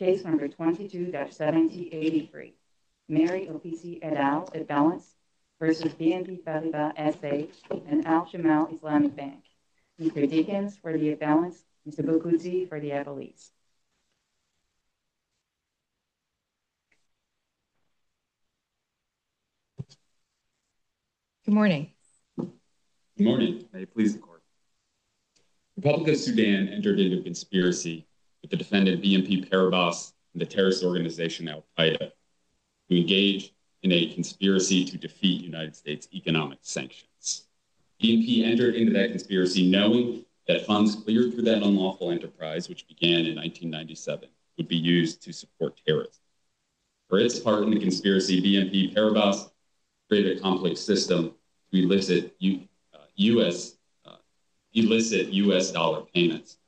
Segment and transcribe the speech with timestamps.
[0.00, 2.54] Case number 22-7083.
[3.10, 4.48] Mary Opisi et al.
[4.54, 5.14] appellants
[5.58, 7.48] versus BNP Paribas SA
[7.86, 9.44] and Al Shamal Islamic Bank.
[10.00, 10.26] Mr.
[10.26, 12.02] Dickens for the appellants, Mr.
[12.02, 13.50] Boccuzzi for the appellees.
[21.44, 21.92] Good morning.
[22.38, 22.48] Good
[23.18, 23.66] morning.
[23.70, 24.42] May it please the court.
[25.76, 28.06] The Republic of Sudan entered into conspiracy
[28.50, 32.10] the defendant BNP Paribas and the terrorist organization Al Qaeda
[32.88, 37.46] to engage in a conspiracy to defeat United States economic sanctions.
[38.02, 43.26] BNP entered into that conspiracy knowing that funds cleared through that unlawful enterprise, which began
[43.26, 46.22] in 1997, would be used to support terrorism.
[47.08, 49.50] For its part in the conspiracy, BNP Paribas
[50.08, 51.34] created a complex system
[51.72, 52.60] to elicit U,
[52.94, 53.76] uh, U.S.
[54.04, 54.16] Uh,
[54.74, 55.70] elicit U.S.
[55.70, 56.58] dollar payments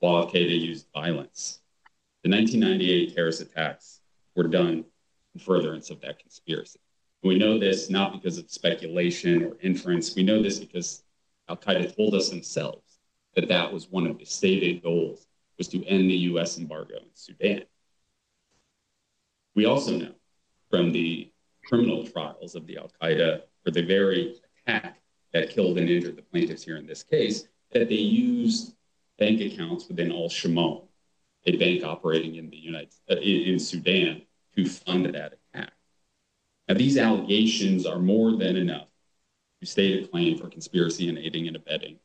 [0.00, 1.60] while Al Qaeda used violence.
[2.24, 4.00] The 1998 terrorist attacks
[4.34, 4.84] were done
[5.34, 6.80] in furtherance of that conspiracy.
[7.22, 10.14] We know this not because of speculation or inference.
[10.14, 11.02] We know this because
[11.48, 12.98] Al Qaeda told us themselves
[13.36, 15.26] that that was one of the stated goals
[15.58, 16.58] was to end the U.S.
[16.58, 17.62] embargo in Sudan.
[19.54, 20.12] We also know
[20.70, 21.30] from the
[21.66, 24.36] criminal trials of the Al Qaeda for the very
[24.66, 24.96] attack
[25.34, 28.74] that killed and injured the plaintiffs here in this case that they used
[29.20, 30.88] bank accounts within Al Shamal,
[31.46, 34.22] a bank operating in the United uh, in Sudan,
[34.56, 35.72] to fund that attack.
[36.66, 38.88] Now, these allegations are more than enough
[39.60, 41.98] to state a claim for conspiracy and aiding and abetting.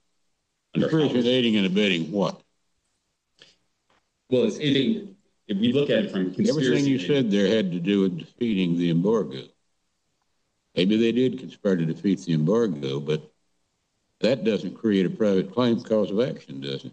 [0.74, 2.42] Conspiracy and aiding and abetting what?
[4.30, 5.16] Well, it's aiding.
[5.48, 8.20] If we look at it from conspiracy, everything you said there had to do with
[8.20, 9.44] defeating the embargo.
[10.76, 13.32] Maybe they did conspire to defeat the embargo, but
[14.20, 16.92] that doesn't create a private claim cause of action, does it?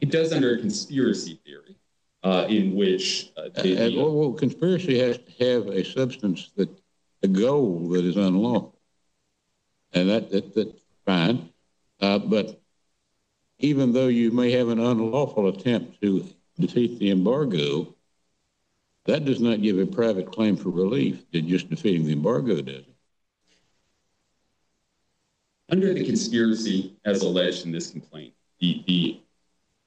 [0.00, 1.76] It does under a conspiracy theory,
[2.22, 6.68] uh, in which uh, the, uh, well, well, conspiracy has to have a substance that
[7.22, 8.78] a goal that is unlawful,
[9.92, 11.50] and that, that that's fine.
[12.00, 12.60] Uh, but
[13.58, 16.24] even though you may have an unlawful attempt to
[16.60, 17.94] defeat the embargo,
[19.06, 21.24] that does not give a private claim for relief.
[21.32, 22.94] That just defeating the embargo does it.
[25.70, 29.20] Under the conspiracy, as alleged in this complaint, the, the,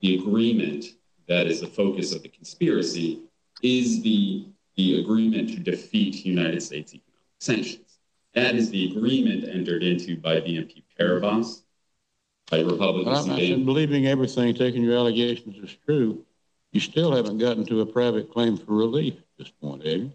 [0.01, 0.85] the agreement
[1.27, 3.21] that is the focus of the conspiracy
[3.61, 7.99] is the, the agreement to defeat United States economic sanctions.
[8.33, 11.61] That is the agreement entered into by BNP Paribas,
[12.49, 13.53] by Republic of Sudan.
[13.53, 16.25] I'm believing everything, taking your allegations as true,
[16.71, 20.13] you still haven't gotten to a private claim for relief at this point, have you?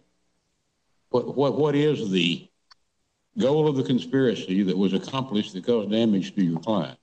[1.11, 2.49] What, what, what is the
[3.39, 6.99] goal of the conspiracy that was accomplished that caused damage to your client?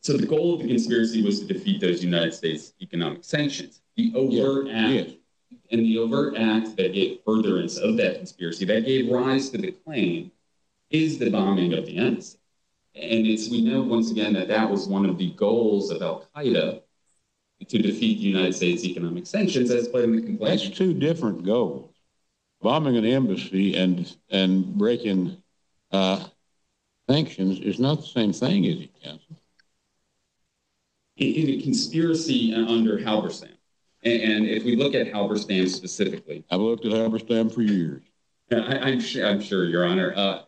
[0.00, 3.80] So the goal of the conspiracy was to defeat those United States economic sanctions.
[3.96, 4.76] The overt yes.
[4.76, 5.10] act yes.
[5.70, 9.72] and the overt act that gave furtherance of that conspiracy, that gave rise to the
[9.72, 10.30] claim,
[10.90, 12.38] is the bombing of the embassy.
[12.94, 16.24] And it's we know once again that that was one of the goals of Al
[16.34, 16.80] Qaeda
[17.66, 20.60] to defeat the United States economic sanctions as played in the complaint.
[20.60, 21.92] That's two different goals
[22.60, 25.36] bombing an embassy and and breaking
[25.92, 26.24] uh,
[27.08, 29.36] sanctions is not the same thing, is it, counsel?
[31.18, 33.50] In a conspiracy under Halberstam,
[34.04, 38.04] and, if we look at Halberstam specifically, I've looked at Halberstam for years.
[38.52, 40.12] I, am sure, I'm sure, Your Honor.
[40.14, 40.42] Uh,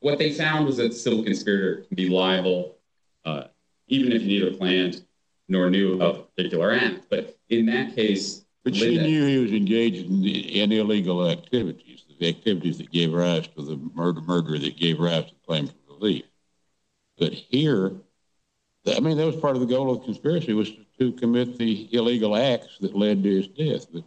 [0.00, 2.76] what they found was that civil conspirator can be liable,
[3.24, 3.44] uh,
[3.86, 5.04] even if you neither planned
[5.48, 7.06] nor knew about the particular act.
[7.08, 12.28] But in that case, but she knew he was engaged in, in illegal activities, the
[12.28, 15.74] activities that gave rise to the murder, murder that gave rise to the claim for
[15.88, 16.24] relief.
[17.16, 17.92] But here,
[18.86, 21.88] I mean, that was part of the goal of the conspiracy was to, commit the
[21.92, 23.86] illegal acts that led to his death.
[23.92, 24.04] But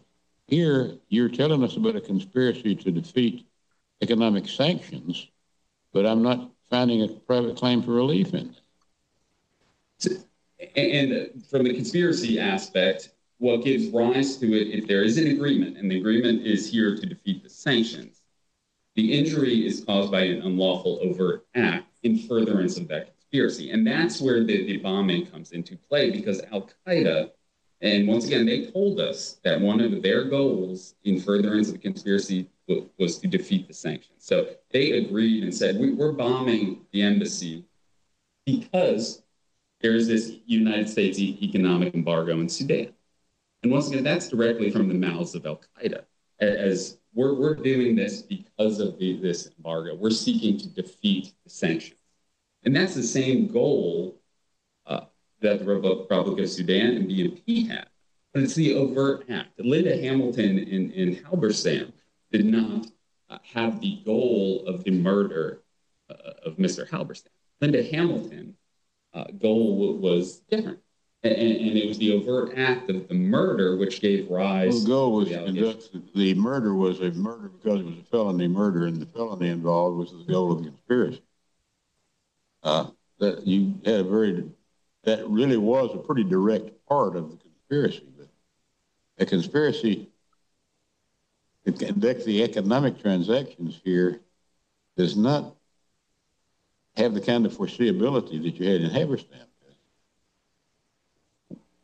[0.47, 3.47] here, you're telling us about a conspiracy to defeat
[4.01, 5.27] economic sanctions,
[5.91, 8.53] but I'm not finding a private claim for relief in
[9.99, 10.25] it.
[10.75, 15.27] And uh, from the conspiracy aspect, what gives rise to it if there is an
[15.27, 18.21] agreement, and the agreement is here to defeat the sanctions,
[18.95, 23.71] the injury is caused by an unlawful overt act in furtherance of that conspiracy.
[23.71, 27.31] And that's where the, the bombing comes into play because Al Qaeda,
[27.81, 31.79] and once again, they told us that one of their goals in furtherance of the
[31.79, 32.47] conspiracy
[32.99, 34.19] was to defeat the sanctions.
[34.19, 37.65] So they agreed and said, we, We're bombing the embassy
[38.45, 39.23] because
[39.81, 42.93] there is this United States economic embargo in Sudan.
[43.63, 46.03] And once again, that's directly from the mouths of Al Qaeda.
[46.39, 51.49] As we're, we're doing this because of the, this embargo, we're seeking to defeat the
[51.49, 52.02] sanctions.
[52.65, 54.19] And that's the same goal
[54.85, 55.01] uh,
[55.41, 57.87] that the Republic of Sudan and BNP had.
[58.33, 59.59] But it's the overt act.
[59.59, 61.91] Linda Hamilton in, in Halberstam
[62.31, 62.87] did not
[63.29, 65.61] uh, have the goal of the murder
[66.09, 66.87] uh, of Mr.
[66.89, 67.27] Halberstam.
[67.61, 68.55] Linda Hamilton
[69.13, 70.79] uh, goal was different.
[71.21, 74.89] And, and it was the overt act of the murder which gave Well, rise the
[74.89, 75.81] goal was to to the allegation.
[75.91, 79.47] conduct, the murder was a murder because it was a felony murder, and the felony
[79.49, 81.21] involved was the goal of the conspiracy.
[82.63, 82.87] Uh,
[83.19, 84.49] that you had a very,
[85.03, 88.27] that really was a pretty direct part of the conspiracy, but
[89.19, 90.09] a conspiracy
[91.65, 94.21] to conduct the economic transactions here
[94.97, 95.55] does not
[96.95, 99.47] have the kind of foreseeability that you had in Halberstam.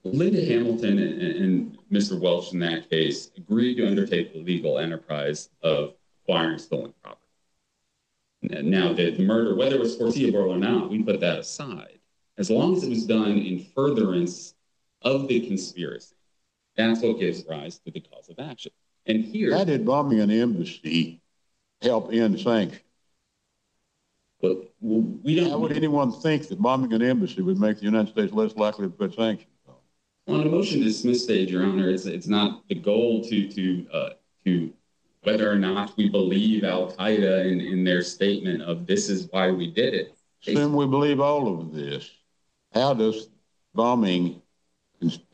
[0.04, 2.20] Linda Hamilton and, and Mr.
[2.20, 5.94] Welch in that case agreed to undertake the legal enterprise of
[6.24, 7.22] acquiring stolen property.
[8.42, 12.00] Now, the, the murder, whether it was foreseeable or not, we put that aside.
[12.38, 14.54] As long as it was done in furtherance
[15.02, 16.16] of the conspiracy,
[16.78, 18.72] that's what gives rise to the cause of action.
[19.06, 21.22] And here, How did bombing an embassy
[21.82, 22.82] help end sanctions?
[24.42, 25.50] but we don't.
[25.50, 28.86] How would anyone think that bombing an embassy would make the United States less likely
[28.86, 30.36] to put sanctions on?
[30.36, 33.88] on a motion to dismiss stage, Your Honor, it's, it's not the goal to, to,
[33.92, 34.10] uh,
[34.46, 34.72] to
[35.24, 39.52] whether or not we believe Al Qaeda in, in their statement of this is why
[39.52, 40.16] we did it.
[40.48, 42.10] Assume we believe all of this.
[42.74, 43.30] How does
[43.74, 44.42] bombing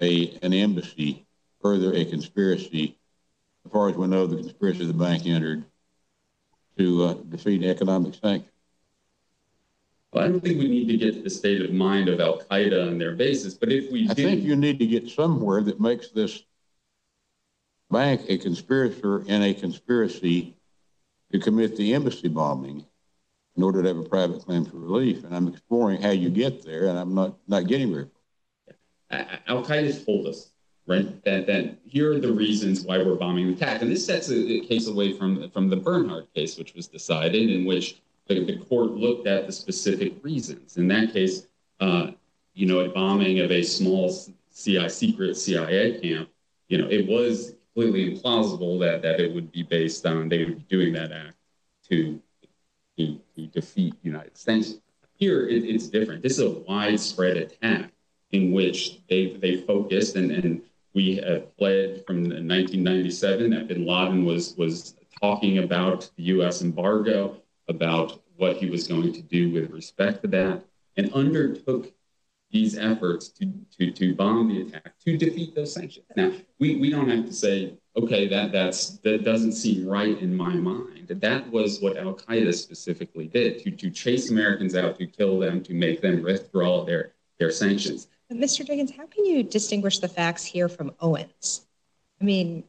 [0.02, 1.26] a, an embassy
[1.62, 2.98] further a conspiracy,
[3.66, 5.64] as far as we know, the conspiracy the bank entered
[6.78, 8.52] to uh, defeat economic sanctions?
[10.12, 12.40] Well, I don't think we need to get to the state of mind of Al
[12.40, 15.80] Qaeda and their basis, but if we I think you need to get somewhere that
[15.80, 16.44] makes this
[17.90, 20.56] bank a conspirator in a conspiracy
[21.32, 22.86] to commit the embassy bombing
[23.56, 25.24] in order to have a private claim for relief.
[25.24, 28.08] And I'm exploring how you get there, and I'm not, not getting very
[29.48, 30.52] Al Qaeda told us,
[30.88, 33.82] right, that, that here are the reasons why we're bombing the attack.
[33.82, 37.50] And this sets a, a case away from, from the Bernhardt case, which was decided,
[37.50, 40.78] in which the, the court looked at the specific reasons.
[40.78, 41.48] In that case,
[41.80, 42.12] uh,
[42.54, 44.14] you know, a bombing of a small
[44.56, 46.30] CI secret CIA camp,
[46.68, 50.58] you know, it was completely implausible that, that it would be based on they would
[50.58, 51.36] be doing that act
[51.90, 52.22] to,
[52.98, 54.76] to, to defeat United States.
[55.18, 56.24] Here, it, it's different.
[56.24, 57.92] This is a widespread attack
[58.32, 60.62] in which they they focused and, and
[60.94, 66.62] we have pled from 1997 that bin Laden was was talking about the U.S.
[66.62, 67.38] embargo,
[67.68, 70.64] about what he was going to do with respect to that,
[70.98, 71.94] and undertook
[72.56, 76.06] these efforts to to to bomb the attack to defeat those sanctions.
[76.16, 80.34] Now we, we don't have to say okay that that's that doesn't seem right in
[80.34, 81.10] my mind.
[81.10, 85.62] That was what Al Qaeda specifically did to to chase Americans out, to kill them,
[85.64, 88.08] to make them withdraw their their sanctions.
[88.30, 88.66] But Mr.
[88.66, 91.68] Diggins, how can you distinguish the facts here from Owens?
[92.22, 92.64] I mean,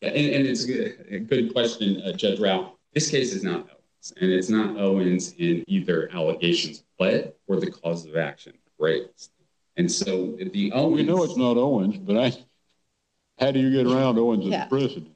[0.00, 2.72] and, and it's a good, a good question, uh, Judge Rao.
[2.94, 3.68] This case is not
[4.06, 9.30] Owens, and it's not Owens in either allegations pled or the cause of action raised.
[9.76, 10.96] And so the Owens.
[10.96, 12.32] We know it's not Owens, but I,
[13.38, 14.66] how do you get around Owens as Yeah.
[14.66, 15.12] precedent?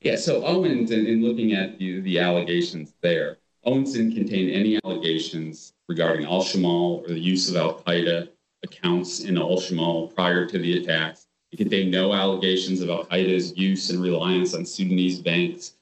[0.00, 4.78] Yeah, so Owens, in, in looking at the, the allegations there, Owens didn't contain any
[4.84, 8.28] allegations regarding Al Shamal or the use of Al Qaeda
[8.62, 11.26] accounts in Al Shamal prior to the attacks.
[11.52, 15.74] It contained no allegations of Al Qaeda's use and reliance on Sudanese banks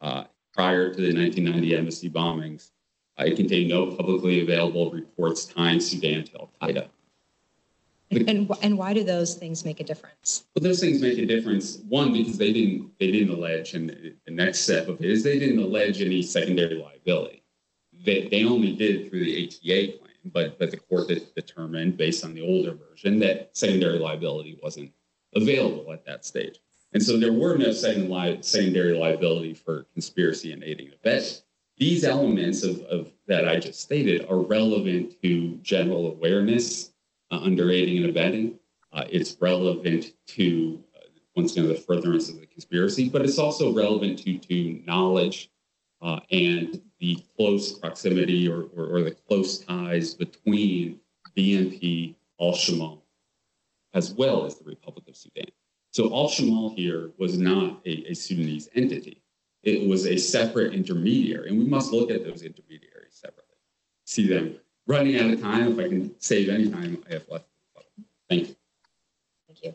[0.00, 0.24] uh,
[0.60, 2.72] prior to the 1990 embassy bombings.
[3.18, 6.88] Uh, it contained no publicly available reports tying Sudan to Al Qaeda.
[8.10, 10.44] and, wh- and why do those things make a difference?
[10.52, 11.78] But those things make a difference.
[11.88, 13.88] One, because they didn't they didn't allege, and
[14.26, 17.42] the next step of it is they didn't allege any secondary liability.
[18.04, 21.96] They they only did it through the ATA claim, but but the court de- determined
[21.96, 24.92] based on the older version that secondary liability wasn't
[25.34, 26.60] available at that stage.
[26.92, 31.38] And so there were no secondary liability for conspiracy and aiding and abetting.
[31.76, 36.92] These elements of, that I just stated are relevant to general awareness
[37.30, 38.58] uh, under aiding and abetting.
[38.92, 41.06] Uh, it's relevant to, uh,
[41.36, 45.50] once again, the furtherance of the conspiracy, but it's also relevant to, to knowledge
[46.30, 50.98] and the close proximity or, or, or the close ties between
[51.36, 53.00] BNP, Al Shamal,
[53.94, 55.46] as well as the Republic of Sudan.
[55.92, 59.22] So Al Shamal here was not a, a Sudanese entity.
[59.62, 63.56] It was a separate intermediary, and we must look at those intermediaries separately.
[64.06, 64.56] See them
[64.86, 65.72] running out of time.
[65.72, 67.46] If I can save any time I have left.
[68.28, 68.56] Thank you.
[69.48, 69.74] Thank you.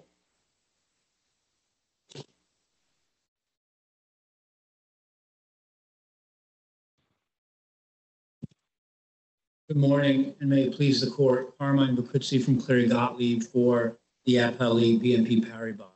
[9.67, 14.35] Good morning, and may it please the court, Carmine Boccuzzi from Cleary Gottlieb for the
[14.35, 15.94] appellee BNP Paribas.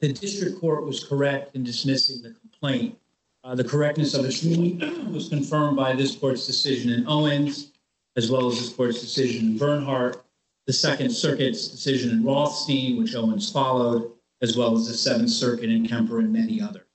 [0.00, 2.98] The district court was correct in dismissing the complaint.
[3.44, 7.72] Uh, The correctness of its ruling was confirmed by this court's decision in Owens,
[8.16, 10.24] as well as this court's decision in Bernhardt,
[10.66, 15.68] the Second Circuit's decision in Rothstein, which Owens followed, as well as the Seventh Circuit
[15.68, 16.86] in Kemper and many others.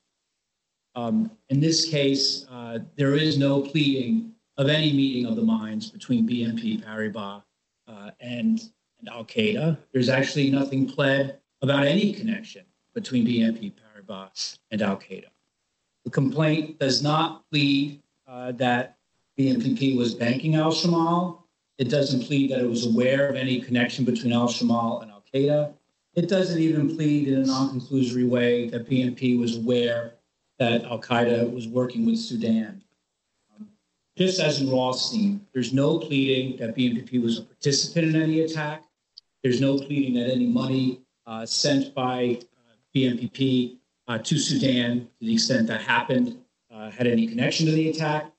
[0.96, 5.92] Um, In this case, uh, there is no pleading of any meeting of the minds
[5.92, 7.44] between BNP Paribas
[7.88, 8.62] uh, and,
[9.00, 9.78] and Al Qaeda.
[9.92, 15.28] There's actually nothing pled about any connection between BNP Paribas and Al Qaeda.
[16.06, 18.98] The complaint does not plead uh, that
[19.38, 21.40] BNPP was banking Al Shamal.
[21.78, 25.24] It doesn't plead that it was aware of any connection between Al Shamal and Al
[25.34, 25.74] Qaeda.
[26.16, 30.14] It doesn't even plead in a non conclusory way that BNP was aware
[30.58, 32.82] that Al Qaeda was working with Sudan.
[34.18, 38.86] Just as in Rothstein, there's no pleading that BNPP was a participant in any attack.
[39.44, 42.40] There's no pleading that any money uh, sent by
[42.96, 46.38] BNPP uh, to Sudan, to the extent that happened,
[46.74, 48.32] uh, had any connection to the attack.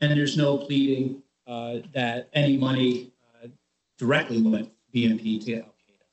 [0.00, 3.48] And there's no pleading uh, that any money uh,
[3.98, 6.06] directly went BNP to Al Qaeda.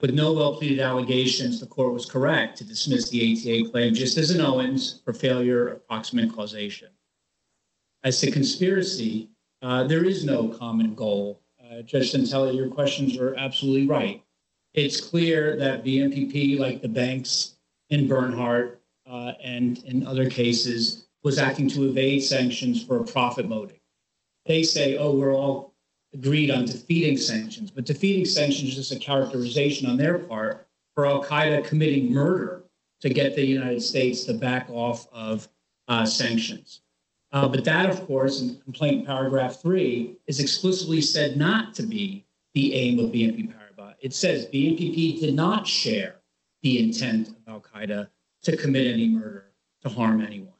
[0.00, 4.18] With no well pleaded allegations, the court was correct to dismiss the ATA claim, just
[4.18, 6.88] as in Owens, for failure of proximate causation.
[8.04, 9.28] As to conspiracy,
[9.62, 11.40] uh, there is no common goal.
[11.60, 14.22] Uh, Judge Sentelle, your questions are absolutely right.
[14.78, 17.56] It's clear that BNPP, like the banks
[17.90, 18.80] in Bernhardt
[19.10, 23.80] uh, and in other cases, was acting to evade sanctions for a profit motive.
[24.46, 25.74] They say, oh, we're all
[26.14, 31.06] agreed on defeating sanctions, but defeating sanctions is just a characterization on their part for
[31.06, 32.62] Al Qaeda committing murder
[33.00, 35.48] to get the United States to back off of
[35.88, 36.82] uh, sanctions.
[37.32, 42.24] Uh, but that, of course, in complaint paragraph three, is explicitly said not to be
[42.54, 43.57] the aim of BNP Paribas.
[44.00, 46.16] It says BNPP did not share
[46.62, 48.08] the intent of Al Qaeda
[48.42, 49.52] to commit any murder,
[49.82, 50.52] to harm anyone.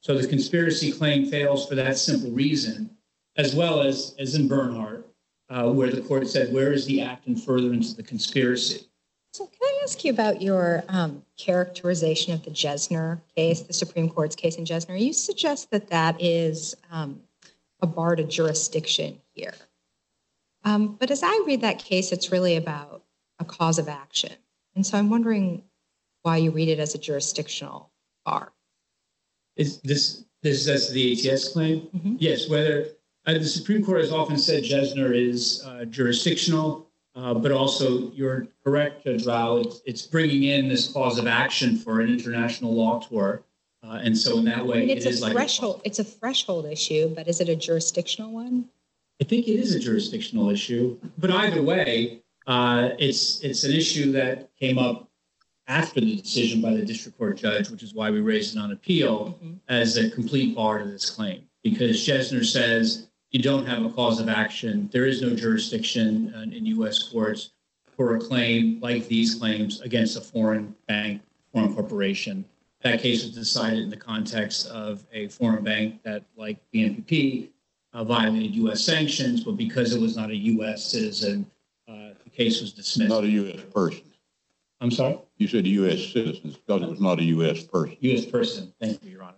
[0.00, 2.90] So the conspiracy claim fails for that simple reason,
[3.36, 5.06] as well as, as in Bernhardt,
[5.48, 8.86] uh, where the court said, where is the act in furtherance of the conspiracy?
[9.32, 14.08] So can I ask you about your um, characterization of the Jesner case, the Supreme
[14.08, 15.00] Court's case in Jesner?
[15.00, 17.20] You suggest that that is um,
[17.80, 19.54] a bar to jurisdiction here.
[20.64, 23.02] Um, but as I read that case, it's really about
[23.38, 24.32] a cause of action.
[24.74, 25.62] And so I'm wondering
[26.22, 27.90] why you read it as a jurisdictional
[28.24, 28.52] bar.
[29.56, 31.82] Is this, this is the ATS claim?
[31.94, 32.16] Mhm.
[32.18, 32.88] Yes, whether,
[33.26, 38.48] uh, the Supreme Court has often said Jesner is uh, jurisdictional, uh, but also you're
[38.64, 43.00] correct, Judge Rao, it's, it's bringing in this cause of action for an international law
[43.00, 43.44] tort.
[43.82, 45.32] Uh, and so in that I way, mean, it it's is a like.
[45.34, 48.64] threshold, it's a threshold issue, but is it a jurisdictional one?
[49.20, 54.12] I think it is a jurisdictional issue, but either way, uh, it's, it's an issue
[54.12, 55.08] that came up
[55.68, 58.72] after the decision by the district court judge, which is why we raised it on
[58.72, 59.60] appeal Mhm.
[59.68, 61.42] as a complete bar to this claim.
[61.62, 66.42] Because Jesner says you don't have a cause of action, there is no jurisdiction uh,
[66.42, 67.02] in U.S.
[67.04, 67.50] courts
[67.96, 72.44] for a claim like these claims against a foreign bank, foreign corporation.
[72.82, 77.48] That case was decided in the context of a foreign bank that, like BNPP,
[77.94, 78.84] uh, violated U.S.
[78.84, 80.84] sanctions, but because it was not a U.S.
[80.84, 81.46] citizen,
[81.88, 83.10] uh, the case was dismissed.
[83.10, 83.60] Not a U.S.
[83.72, 84.02] person.
[84.80, 85.18] I'm sorry?
[85.38, 86.12] You said U.S.
[86.12, 87.62] citizens because it was not a U.S.
[87.62, 87.96] person.
[88.00, 88.26] U.S.
[88.26, 88.72] person.
[88.80, 89.36] Thank you, Your Honor.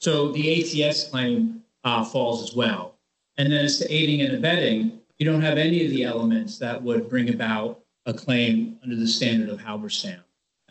[0.00, 2.96] So the ATS claim uh, falls as well.
[3.36, 6.82] And then as to aiding and abetting, you don't have any of the elements that
[6.82, 10.20] would bring about a claim under the standard of Halberstam.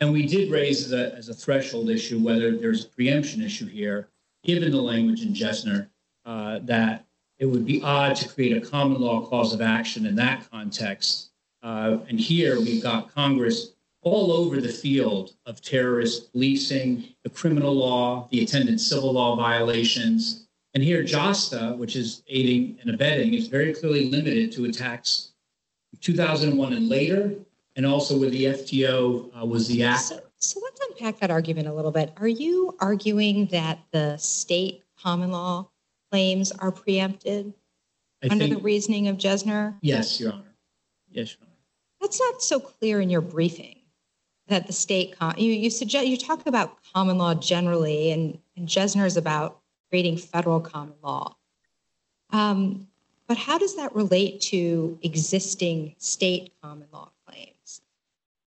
[0.00, 3.66] And we did raise as a, as a threshold issue whether there's a preemption issue
[3.66, 4.08] here,
[4.42, 5.88] given the language in Jesner,
[6.24, 7.06] uh, that
[7.38, 11.30] it would be odd to create a common law cause of action in that context.
[11.62, 17.74] Uh, and here we've got Congress all over the field of terrorist policing, the criminal
[17.74, 20.46] law, the attendant civil law violations.
[20.74, 25.32] And here, JASTA, which is aiding and abetting, is very clearly limited to attacks
[26.00, 27.34] 2001 and later,
[27.76, 30.29] and also where the FTO uh, was the actor.
[30.40, 32.12] So, let's unpack that argument a little bit.
[32.16, 35.68] Are you arguing that the state common law
[36.10, 37.52] claims are preempted
[38.22, 39.76] I under the reasoning of Jesner?
[39.82, 40.54] yes, Your Honor.
[41.10, 41.56] Yes, Your Honor.
[42.00, 43.76] That's not so clear in your briefing
[44.48, 49.06] that the state, you, you suggest, you talk about common law generally, and, and Jesner
[49.06, 51.36] is about creating federal common law.
[52.30, 52.88] Um,
[53.26, 57.10] but how does that relate to existing state common law?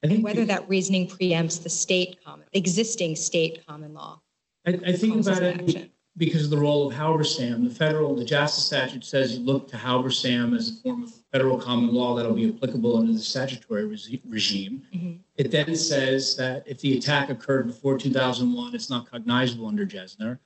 [0.04, 4.22] Whether that reasoning preempts the state common, existing state common law
[4.66, 5.62] I, I think about it.
[5.62, 5.90] action?
[6.18, 7.68] because of the role of Halberstam.
[7.68, 11.58] The federal, the JASTA statute says you look to Halberstam as a form of federal
[11.60, 14.84] common law that'll be applicable under the statutory regi- regime.
[14.94, 15.20] Mhm.
[15.38, 20.38] It then says that if the attack occurred before 2001, it's not cognizable under Jesner.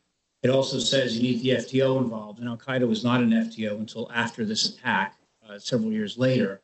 [0.42, 3.78] It also says you need the FTO involved, and Al Qaeda was not an FTO
[3.78, 5.18] until after this attack,
[5.50, 6.62] uh, several years later.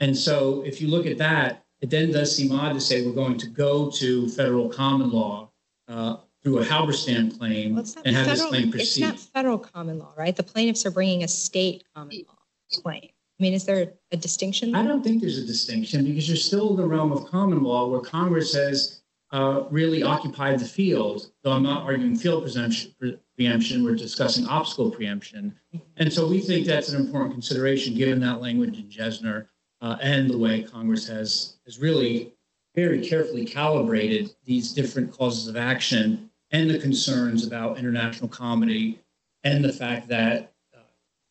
[0.00, 3.12] And so if you look at that, it then does seem odd to say we're
[3.12, 5.50] going to go to federal common law
[5.86, 9.00] uh, through a Halberstam claim Well, and have this federal, claim it's proceed.
[9.02, 10.34] not federal common law, right?
[10.34, 12.34] The plaintiffs are bringing a state common law
[12.82, 13.04] claim.
[13.38, 14.74] I mean, is there a distinction?
[14.74, 17.88] I don't think there's a distinction because you're still in the realm of common law
[17.88, 19.02] where Congress has
[19.32, 21.30] uh, really occupied the field.
[21.44, 22.94] Though I'm not arguing field preemption,
[23.36, 25.54] preemption, we're discussing obstacle preemption.
[25.98, 29.46] And so we think that's an important consideration given that language in Jesner
[29.86, 32.32] uh, and the way Congress has, has really
[32.74, 38.98] very carefully calibrated these different causes of action and the concerns about international comity
[39.44, 40.80] and the fact that uh,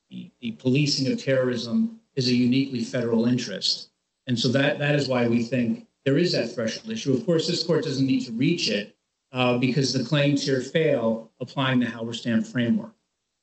[0.10, 3.90] the, the policing of terrorism is a uniquely federal interest.
[4.28, 7.14] And so that, that is why we think there is that threshold issue.
[7.14, 8.96] Of course, this court doesn't need to reach it
[9.34, 12.94] uh, because the claims here fail applying the Halberstam framework.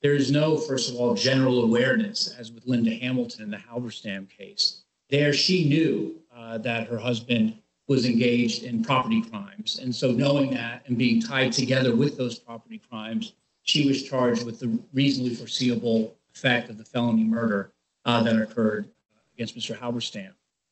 [0.01, 4.27] There is no, first of all, general awareness, as with Linda Hamilton in the Halberstam
[4.31, 4.82] case.
[5.13, 9.79] There, she knew uh, that her husband was engaged in property crimes.
[9.79, 14.47] And so, knowing that and being tied together with those property crimes, she was charged
[14.47, 17.73] with the reasonably foreseeable effect of the felony murder
[18.07, 18.89] uh, that occurred
[19.35, 19.79] against Mr.
[19.79, 20.31] Halberstam.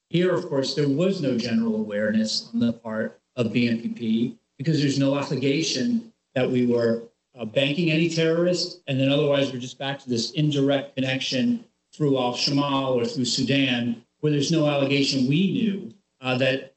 [0.08, 4.98] Here, of course, there was no general awareness on the part of BNPP because there's
[4.98, 7.02] no allegation that we were
[7.38, 12.16] uh, banking any terrorists, and then otherwise we're just back to this indirect connection through
[12.16, 16.74] Al Shamal or through Sudan, where there's no allegation we knew uh, that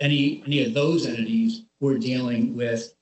[0.00, 2.94] any any of those entities were dealing with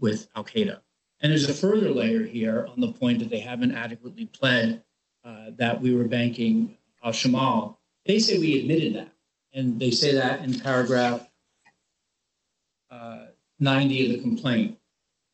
[0.00, 0.80] with Al Qaeda.
[1.20, 4.82] And there's a further layer here on the point that they haven't adequately pled
[5.24, 7.76] uh, that we were banking Al Shamal.
[8.06, 9.12] They say we admitted that,
[9.52, 11.28] and they say that in paragraph
[12.90, 13.26] uh,
[13.58, 14.78] 90 of the complaint.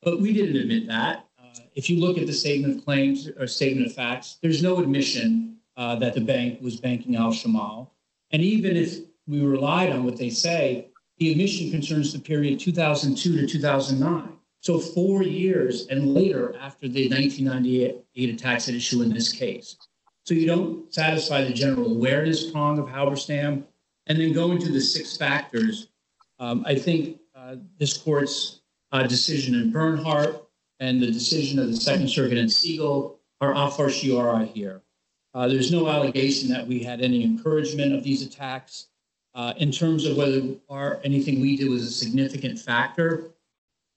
[0.03, 1.27] But we didn't admit that.
[1.75, 5.54] If you look at the statement of claims or statement of facts, there's no admission
[5.77, 7.89] uh, that the bank was banking Al Shamal.
[8.31, 13.41] And even if we relied on what they say, the admission concerns the period 2002
[13.41, 14.37] to 2009.
[14.61, 19.77] So four years and later after the 1998 attacks at issue in this case.
[20.25, 23.65] So you don't satisfy the general awareness prong of Halberstam.
[24.07, 25.89] And then go into the six factors.
[26.39, 28.61] Um, I think uh, this court's
[28.93, 30.45] uh, decision in Bernhardt
[30.81, 34.83] and the decision of the Second Circuit in Siegel are a fortiori here.
[35.35, 38.87] Uh, there's no allegation that we had any encouragement of these attacks.
[39.35, 43.33] Uh, in terms of whether our, anything we do is a significant factor,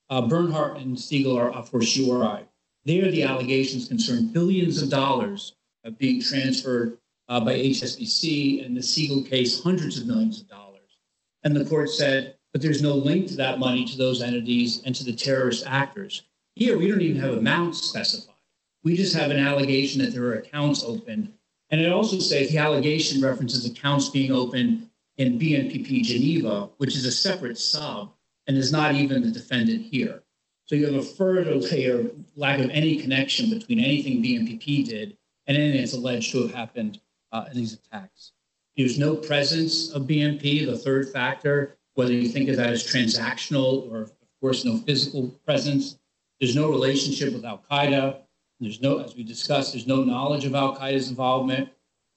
[0.09, 2.43] uh, Bernhardt and Siegel are a fortiori.
[2.85, 5.53] There, the allegations concern billions of dollars
[5.85, 6.97] uh, being transferred
[7.29, 10.97] uh, by HSBC, and the Siegel case, hundreds of millions of dollars.
[11.43, 14.95] And the court said, but there's no link to that money to those entities and
[14.95, 16.23] to the terrorist actors.
[16.55, 18.36] Here, we don't even have amounts specified.
[18.83, 21.33] We just have an allegation that there are accounts opened.
[21.69, 27.05] And it also says the allegation references accounts being opened in BNPP Geneva, which is
[27.05, 28.13] a separate sub
[28.45, 30.23] and is not even the defendant here.
[30.65, 35.57] So you have a further layer lack of any connection between anything BNPP did and
[35.57, 36.99] anything that's alleged to have happened
[37.31, 38.33] uh, in these attacks.
[38.75, 43.91] There's no presence of BNP, the third factor, whether you think of that as transactional
[43.91, 45.97] or, of course, no physical presence.
[46.39, 48.19] There's no relationship with Al Qaeda.
[48.59, 51.69] There's no, as we discussed, there's no knowledge of Al Qaeda's involvement.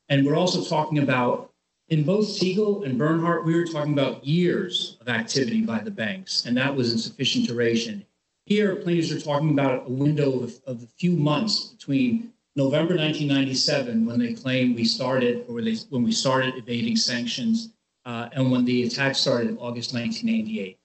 [0.09, 1.53] And we're also talking about,
[1.89, 6.47] in both Siegel and Bernhardt, we were talking about years of activity by the banks,
[6.47, 8.07] and that was insufficient duration.
[8.47, 14.07] Here, plaintiffs are talking about a window of, of a few months between November 1997,
[14.07, 17.71] when they claim we started, or they, when we started evading sanctions,
[18.07, 20.79] uh, and when the attack started in August 1988.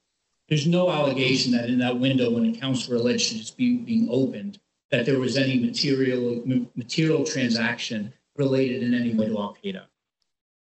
[0.50, 4.60] There's no allegation that in that window, when accounts were alleged to be being opened,
[4.92, 6.42] that there was any material
[6.76, 9.84] material transaction related in any way to Al Qaeda.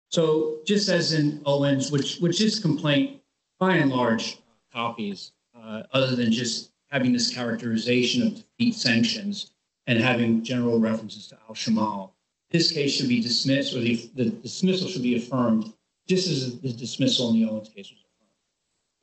[0.10, 3.22] So just as in Owens, which which is complaint
[3.60, 4.38] by and large
[4.74, 9.52] copies, uh, other than just having this characterization of defeat sanctions
[9.88, 12.12] and having general references to Al Shamal,
[12.52, 15.74] this case should be dismissed, or the, the dismissal should be affirmed,
[16.08, 17.94] This is the dismissal in the Owens case.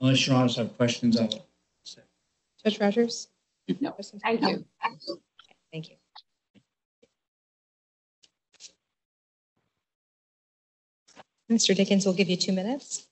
[0.00, 1.30] Unless your honors have questions, I'll
[1.82, 2.02] say.
[2.62, 3.28] Judge Rogers?
[3.80, 4.64] No, Thank you.
[5.72, 5.96] Thank you.
[11.50, 11.74] Mr.
[11.74, 13.06] Dickens, we'll give you two minutes.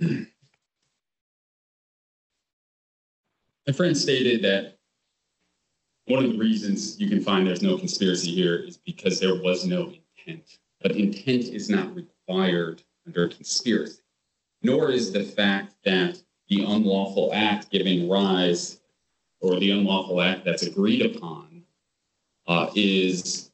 [0.00, 0.26] My
[3.74, 4.78] friend stated that
[6.06, 9.66] one of the reasons you can find there's no conspiracy here is because there was
[9.66, 9.92] no
[10.26, 10.58] intent.
[10.80, 14.00] But intent is not required under a conspiracy,
[14.62, 16.17] nor is the fact that the
[17.18, 18.80] unlawful act giving rise
[19.40, 21.62] or the unlawful act that's agreed upon
[22.46, 23.50] uh, is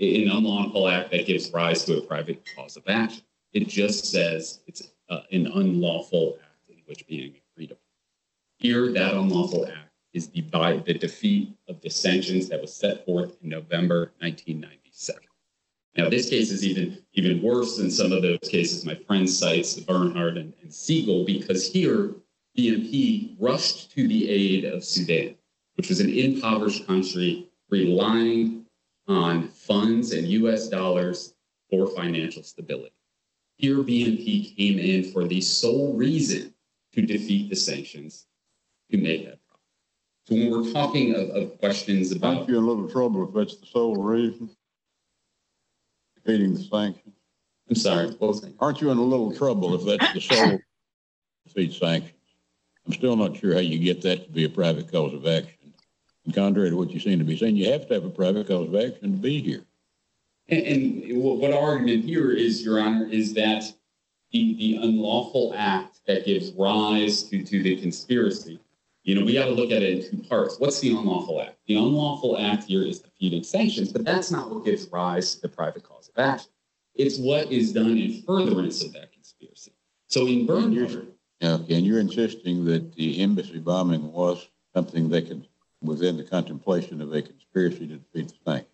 [0.00, 3.22] an unlawful act that gives rise to a private cause of action.
[3.52, 7.80] It just says it's uh, an unlawful act in which being agreed upon.
[8.58, 13.04] Here, that unlawful act is the, by the defeat of the sanctions that was set
[13.04, 15.22] forth in November 1997.
[15.96, 19.78] Now, this case is even even worse than some of those cases my friend cites,
[19.78, 22.14] Bernhardt and, and Siegel, because here
[22.56, 25.34] BNP rushed to the aid of Sudan,
[25.74, 28.64] which was an impoverished country relying
[29.08, 30.68] on funds and U.S.
[30.68, 31.34] dollars
[31.70, 32.94] for financial stability.
[33.56, 36.54] Here, BNP came in for the sole reason
[36.92, 38.26] to defeat the sanctions
[38.90, 39.64] to make that profit.
[40.26, 43.34] So when we're talking of, of questions about Aren't you in a little trouble if
[43.34, 44.48] that's the sole reason?
[46.16, 47.14] Defeating the sanctions?
[47.68, 48.54] I'm sorry, what was that?
[48.60, 50.58] Aren't you in a little trouble if that's the sole
[51.46, 52.12] defeat sanctions?
[52.86, 55.72] I'm still not sure how you get that to be a private cause of action.
[56.24, 58.48] And contrary to what you seem to be saying, you have to have a private
[58.48, 59.64] cause of action to be here.
[60.48, 63.64] And, and what our argument here is, Your Honor, is that
[64.32, 68.60] the, the unlawful act that gives rise to, to the conspiracy,
[69.04, 70.58] you know, we got to look at it in two parts.
[70.58, 71.56] What's the unlawful act?
[71.66, 75.48] The unlawful act here is defeating sanctions, but that's not what gives rise to the
[75.48, 76.50] private cause of action.
[76.94, 79.72] It's what is done in furtherance of that conspiracy.
[80.08, 85.46] So in Bernhardt, Okay, and you're insisting that the embassy bombing was something that could,
[85.82, 88.70] within the contemplation of a conspiracy to defeat the sanctions?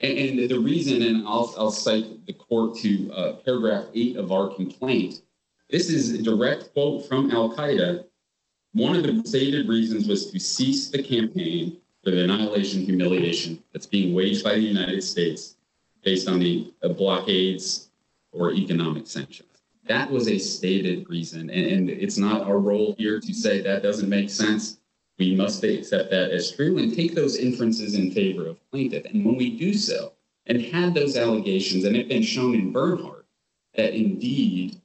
[0.00, 4.32] And, and the reason, and I'll, I'll cite the court to uh, paragraph eight of
[4.32, 5.22] our complaint.
[5.70, 8.04] This is a direct quote from Al Qaeda.
[8.72, 13.86] One of the stated reasons was to cease the campaign for the annihilation humiliation that's
[13.86, 15.56] being waged by the United States
[16.02, 17.88] based on the uh, blockades
[18.32, 19.53] or economic sanctions.
[19.86, 23.82] That was a stated reason, and, and it's not our role here to say that
[23.82, 24.78] doesn't make sense.
[25.18, 29.04] We must accept that as true and take those inferences in favor of plaintiff.
[29.04, 30.12] And when we do so,
[30.46, 33.26] and had those allegations, and it been shown in Bernhardt
[33.74, 34.80] that indeed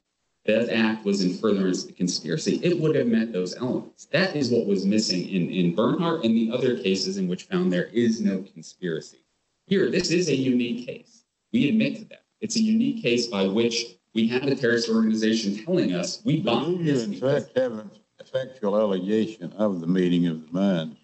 [0.45, 4.05] that act was in furtherance of the conspiracy, it would have met those elements.
[4.05, 7.71] That is what was missing in, in Bernhardt and the other cases in which found
[7.71, 9.19] there is no conspiracy.
[9.67, 11.23] Here, this is a unique case.
[11.51, 12.23] We admit to that.
[12.41, 16.83] It's a unique case by which we have a terrorist organization telling us we you
[16.83, 17.89] this in fact have an
[18.31, 20.97] factual allegation of the meeting of the minds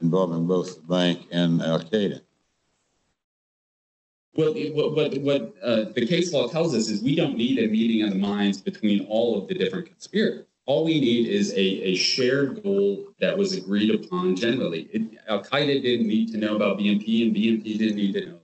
[0.00, 2.20] involving both the bank and Al Qaeda?
[4.34, 7.66] Well, what, what, what uh, the case law tells us is we don't need a
[7.66, 10.46] meeting of the minds between all of the different conspirators.
[10.66, 14.88] All we need is a, a shared goal that was agreed upon generally.
[14.92, 18.32] It, Al Qaeda didn't need to know about BNP, and BNP didn't need to know
[18.32, 18.39] about Al Qaeda.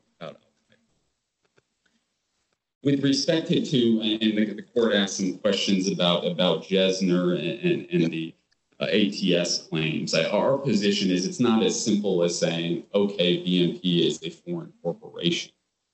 [2.86, 8.12] With respect to, and the, court asked some questions about about Jesner and, and, and
[8.12, 8.34] the
[8.80, 10.14] uh, ATS claims.
[10.14, 14.72] I, our position is it's not as simple as saying, okay, BNP is a foreign
[14.82, 15.50] corporation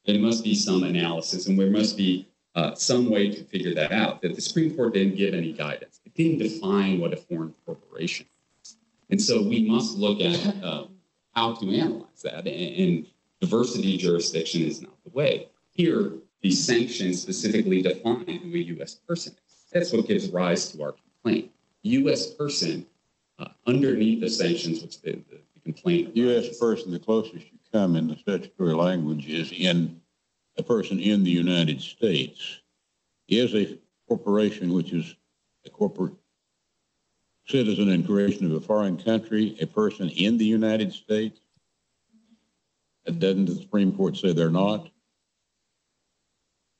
[0.06, 3.92] there must be some analysis and there must be uh, some way to figure that
[3.92, 4.20] out.
[4.22, 6.00] That the Supreme Court didn't give any guidance.
[6.04, 8.26] It didn't define what a foreign corporation
[8.62, 8.76] is.
[9.10, 10.86] And so we must look at uh,
[11.34, 12.46] how to analyze that.
[12.46, 13.06] And, and
[13.40, 15.48] diversity jurisdiction is not the way.
[15.70, 18.94] Here, the sanctions specifically define who a U.S.
[18.94, 19.64] person is.
[19.72, 21.50] That's what gives rise to our complaint.
[21.82, 22.26] U.S.
[22.34, 22.86] person
[23.38, 26.16] uh, underneath the sanctions, which the, the, the complaint.
[26.16, 26.58] U.S.
[26.58, 30.00] person, the closest you come in the statutory language is in
[30.58, 32.60] a person in the United States
[33.28, 35.16] is a corporation which is
[35.64, 36.12] a corporate
[37.46, 41.40] citizen and creation of a foreign country, a person in the United States.
[43.06, 44.91] Doesn't the Supreme Court say they're not?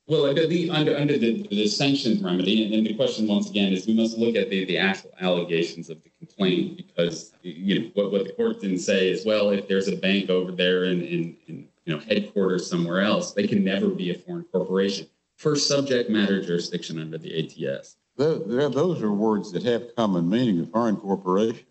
[0.09, 4.35] Well, under the under the, remedy, and, the question once again is we must look
[4.35, 9.09] at the, actual allegations of the complaint because you know what, the court didn't say
[9.11, 13.47] is well if there's a bank over there in, you know headquarters somewhere else they
[13.47, 17.97] can never be a foreign corporation for subject matter jurisdiction under the ATS.
[18.17, 20.61] Tho- tho- Those are words that have common meaning.
[20.61, 21.67] A foreign corporation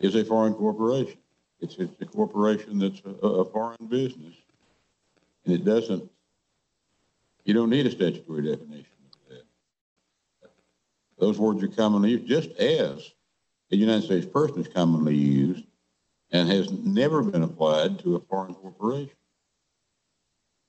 [0.00, 1.18] is a foreign corporation.
[1.60, 4.34] It's, it's a corporation that's a foreign business.
[5.44, 6.10] And it doesn't,
[7.44, 10.50] you don't need a statutory definition of that.
[11.18, 13.12] Those words are commonly used, just as
[13.70, 15.64] a United States person is commonly used
[16.30, 19.10] and has never been applied to a foreign corporation.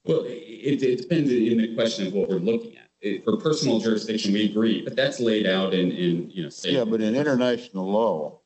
[0.06, 2.90] Well, it, it depends in the question of what we're looking at.
[3.02, 6.50] eh, for personal jurisdiction, we agree, but that's laid out in, in, you know.
[6.50, 8.40] state- Yeah, but in international law,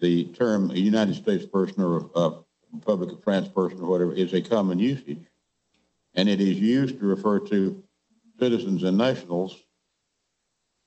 [0.00, 2.32] the term a United States person or a
[2.72, 5.20] Republic of France person or whatever is a common usage.
[6.16, 7.82] And it is used to refer to
[8.40, 9.62] citizens and nationals,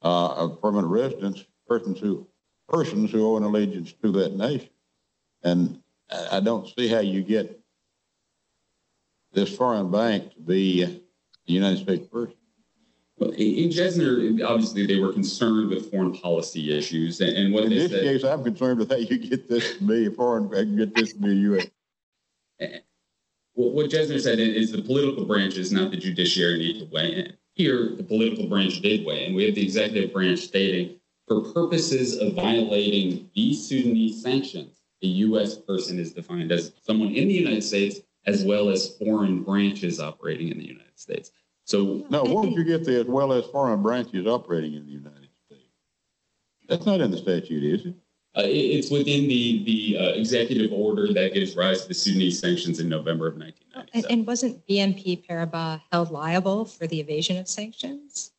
[0.02, 2.28] uh, of permanent residents, persons who,
[2.68, 4.70] persons who owe an allegiance to that nation.
[5.44, 5.82] And
[6.32, 7.60] I, don't see how you get
[9.34, 12.36] this foreign bank to be the United States person.
[13.18, 17.72] Well, In Jesner, obviously, they were concerned with foreign policy issues and, and what In
[17.72, 18.04] this said.
[18.04, 21.20] case, I'm concerned with how you get this to be a foreign, get this to
[21.20, 22.80] be a U.S.
[23.60, 27.34] What, what Jesner said is the political branches, not the judiciary, need to weigh in.
[27.56, 29.36] Here, the political branch did weigh in.
[29.36, 30.95] We have the executive branch stating,
[31.28, 35.58] for purposes of violating these Sudanese sanctions, a U.S.
[35.58, 40.48] person is defined as someone in the United States as well as foreign branches operating
[40.48, 41.32] in the United States.
[41.65, 45.32] So No, won't you get the as well as foreign branches operating in the United
[45.45, 45.67] States?
[46.69, 47.95] That's not in the statute, is it?
[48.39, 52.39] Uh, it- it's within the, the uh, executive order that gives rise to the Sudanese
[52.39, 54.12] sanctions in November of And, 1997.
[54.12, 58.32] and wasn't BNP Paribas held liable for the evasion of sanctions?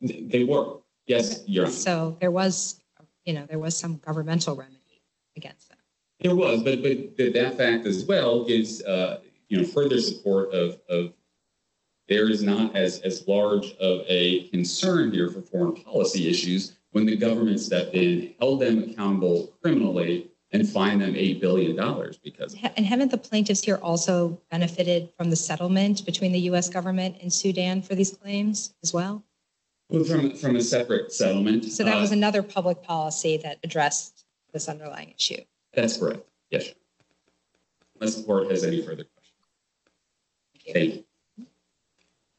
[0.00, 1.72] They were, yes, Your Honor.
[1.74, 2.80] So there was,
[3.24, 5.02] you know, there was some governmental remedy
[5.36, 5.78] against them.
[6.20, 10.52] There was, but but th- that fact as well gives uh, you know further support
[10.52, 11.12] of of
[12.08, 17.06] there is not as as large of a concern here for foreign policy issues when
[17.06, 22.56] the government stepped in, held them accountable criminally, and fined them eight billion dollars because.
[22.76, 26.68] And haven't the plaintiffs here also benefited from the settlement between the U.S.
[26.68, 29.22] government and Sudan for these claims as well?
[29.90, 31.66] Well, from from a separate settlement.
[31.66, 35.42] So that was uh, another public policy that addressed this underlying issue.
[35.74, 36.26] that's correct.
[36.50, 36.74] Yes.
[38.00, 40.72] Unless the court has any further questions.
[40.72, 41.04] Thank you.